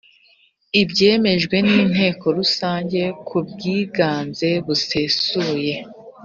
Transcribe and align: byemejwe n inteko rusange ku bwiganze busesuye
byemejwe 0.91 1.55
n 1.67 1.69
inteko 1.83 2.25
rusange 2.37 3.01
ku 3.27 3.37
bwiganze 3.49 4.49
busesuye 4.65 5.75